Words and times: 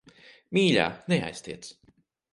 Mīļā, 0.57 0.87
neaiztiec. 1.13 1.73